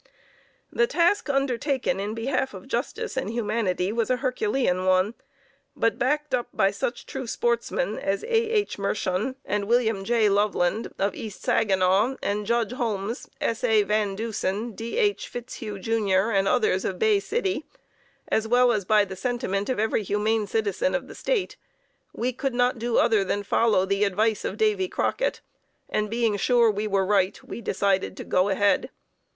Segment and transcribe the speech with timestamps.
[0.73, 5.13] The task undertaken in behalf of justice and humanity was a Herculean one,
[5.75, 8.27] but backed up by such true sportsmen as A.
[8.49, 8.79] H.
[8.79, 10.03] Mershon and Wm.
[10.03, 10.27] J.
[10.27, 13.63] Loveland, of East Saginaw, and Judge Holmes, S.
[13.63, 13.83] A.
[13.83, 14.97] Van Dusen, D.
[14.97, 15.27] H.
[15.27, 17.63] Fitzhugh, Jr., and others of Bay City,
[18.27, 21.57] as well as by the sentiment of every humane citizen of the State,
[22.11, 25.41] we could not do other than follow the advice of Davy Crockett,
[25.89, 28.89] and being sure we were right, we decided to "go ahead."